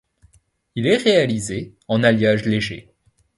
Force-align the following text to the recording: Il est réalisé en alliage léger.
Il 0.73 0.87
est 0.87 0.97
réalisé 0.97 1.75
en 1.87 2.01
alliage 2.01 2.45
léger. 2.45 2.89